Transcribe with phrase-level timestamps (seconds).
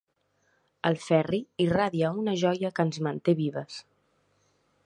[0.89, 3.81] El Ferri irradia una joia que ens manté vives.